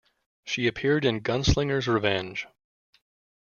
She 0.43 0.65
appeared 0.65 1.05
in 1.05 1.21
"Gunslinger's 1.21 1.87
Revenge". 1.87 2.47